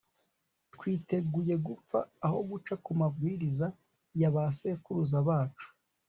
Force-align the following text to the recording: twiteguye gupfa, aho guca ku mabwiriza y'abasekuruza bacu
twiteguye 0.73 1.55
gupfa, 1.65 1.99
aho 2.25 2.37
guca 2.49 2.73
ku 2.83 2.91
mabwiriza 2.99 3.67
y'abasekuruza 4.19 5.17
bacu 5.27 5.67